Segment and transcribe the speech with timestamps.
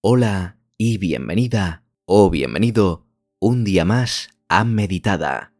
[0.00, 3.04] Hola y bienvenida o bienvenido
[3.40, 5.54] un día más a Meditada.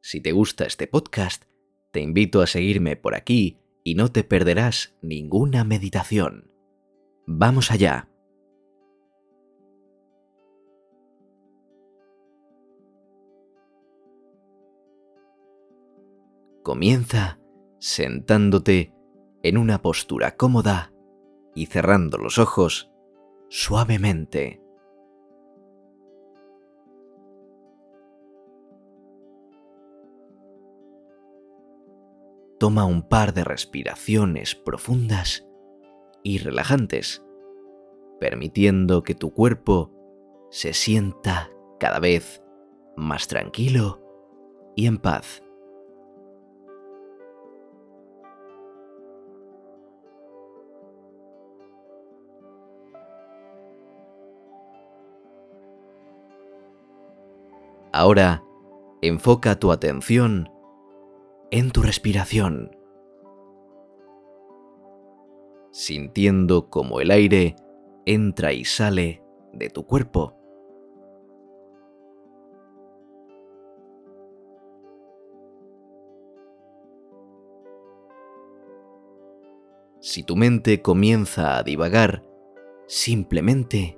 [0.00, 1.44] Si te gusta este podcast,
[1.92, 6.50] te invito a seguirme por aquí y no te perderás ninguna meditación.
[7.26, 8.08] Vamos allá.
[16.62, 17.38] Comienza
[17.80, 18.94] sentándote
[19.42, 20.90] en una postura cómoda
[21.54, 22.90] y cerrando los ojos
[23.48, 24.60] suavemente.
[32.58, 35.46] Toma un par de respiraciones profundas
[36.22, 37.22] y relajantes,
[38.18, 39.92] permitiendo que tu cuerpo
[40.50, 42.42] se sienta cada vez
[42.96, 44.00] más tranquilo
[44.76, 45.43] y en paz.
[57.96, 58.42] Ahora,
[59.02, 60.50] enfoca tu atención
[61.52, 62.76] en tu respiración,
[65.70, 67.54] sintiendo como el aire
[68.04, 70.34] entra y sale de tu cuerpo.
[80.00, 82.24] Si tu mente comienza a divagar,
[82.88, 83.96] simplemente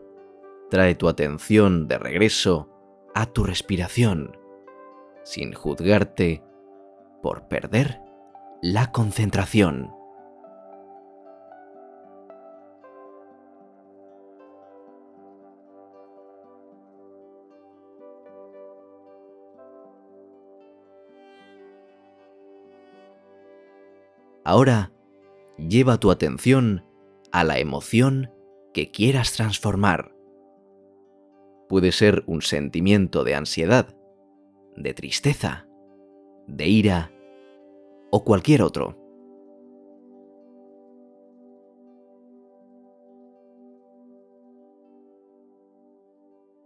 [0.68, 2.75] trae tu atención de regreso
[3.16, 4.36] a tu respiración,
[5.24, 6.42] sin juzgarte
[7.22, 7.98] por perder
[8.60, 9.90] la concentración.
[24.44, 24.92] Ahora,
[25.56, 26.84] lleva tu atención
[27.32, 28.30] a la emoción
[28.74, 30.15] que quieras transformar
[31.68, 33.96] puede ser un sentimiento de ansiedad,
[34.76, 35.66] de tristeza,
[36.46, 37.12] de ira
[38.10, 38.96] o cualquier otro.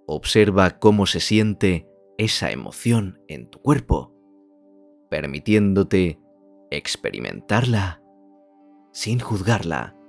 [0.06, 4.12] Observa cómo se siente esa emoción en tu cuerpo,
[5.08, 6.20] permitiéndote
[6.70, 8.02] experimentarla
[8.92, 9.99] sin juzgarla.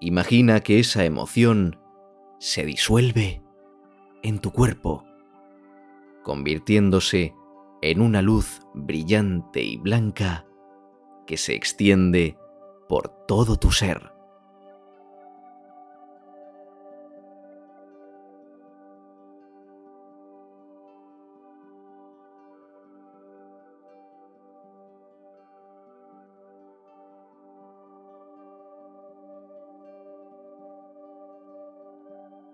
[0.00, 1.78] Imagina que esa emoción
[2.38, 3.42] se disuelve
[4.22, 5.04] en tu cuerpo,
[6.22, 7.34] convirtiéndose
[7.82, 10.46] en una luz brillante y blanca
[11.26, 12.38] que se extiende
[12.88, 14.12] por todo tu ser.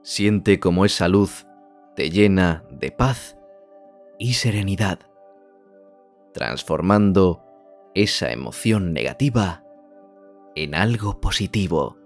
[0.04, 1.47] Siente como esa luz
[1.97, 3.38] te llena de paz
[4.19, 4.98] y serenidad,
[6.34, 7.42] transformando
[7.94, 9.64] esa emoción negativa
[10.54, 11.97] en algo positivo.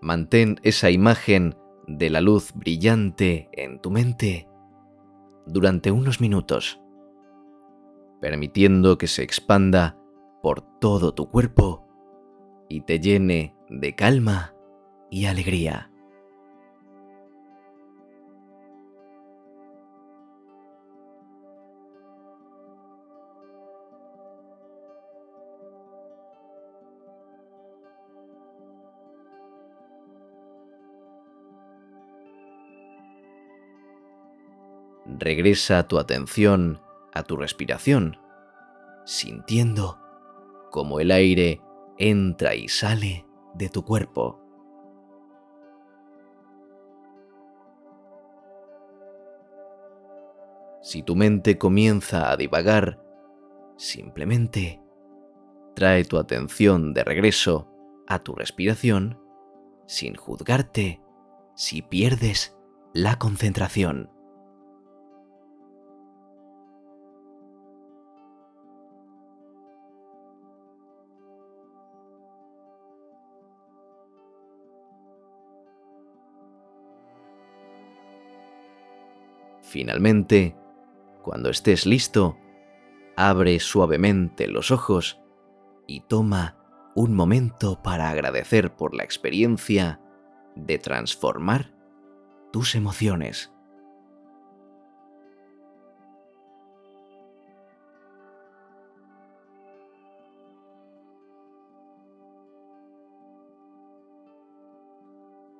[0.00, 1.54] Mantén esa imagen
[1.86, 4.48] de la luz brillante en tu mente
[5.46, 6.80] durante unos minutos,
[8.20, 9.98] permitiendo que se expanda
[10.42, 11.86] por todo tu cuerpo
[12.68, 14.54] y te llene de calma
[15.10, 15.90] y alegría.
[35.06, 36.80] Regresa tu atención
[37.12, 38.18] a tu respiración,
[39.04, 39.98] sintiendo
[40.70, 41.60] como el aire
[41.98, 44.42] entra y sale de tu cuerpo.
[50.82, 53.02] Si tu mente comienza a divagar,
[53.76, 54.80] simplemente
[55.74, 57.68] trae tu atención de regreso
[58.06, 59.18] a tu respiración
[59.86, 61.00] sin juzgarte
[61.54, 62.56] si pierdes
[62.92, 64.15] la concentración.
[79.66, 80.56] Finalmente,
[81.22, 82.38] cuando estés listo,
[83.16, 85.20] abre suavemente los ojos
[85.88, 86.56] y toma
[86.94, 90.00] un momento para agradecer por la experiencia
[90.54, 91.74] de transformar
[92.52, 93.52] tus emociones.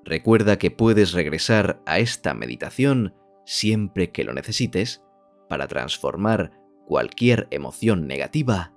[0.05, 3.13] Recuerda que puedes regresar a esta meditación
[3.47, 5.03] siempre que lo necesites
[5.49, 6.53] para transformar
[6.87, 8.75] cualquier emoción negativa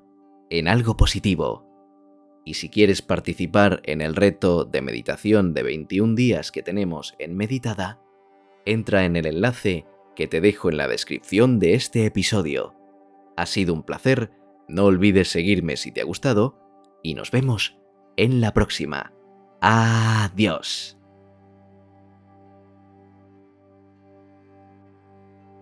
[0.50, 1.66] en algo positivo.
[2.46, 7.36] Y si quieres participar en el reto de meditación de 21 días que tenemos en
[7.36, 8.02] Meditada,
[8.66, 9.86] entra en el enlace
[10.16, 12.76] que te dejo en la descripción de este episodio.
[13.36, 14.32] Ha sido un placer,
[14.68, 16.60] no olvides seguirme si te ha gustado
[17.04, 17.78] y nos vemos
[18.18, 19.14] en la próxima.
[19.62, 20.99] Adiós.